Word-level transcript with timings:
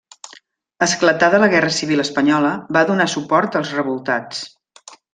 Esclatada 0.85 1.41
la 1.43 1.51
Guerra 1.51 1.71
Civil 1.77 2.05
espanyola, 2.05 2.57
va 2.79 2.85
donar 2.93 3.09
suport 3.19 3.59
als 3.63 3.79
revoltats. 3.81 4.45